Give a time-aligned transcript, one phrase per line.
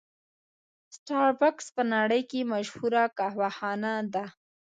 [0.95, 4.25] سټار بکس په نړۍ کې مشهوره قهوه خانه ده.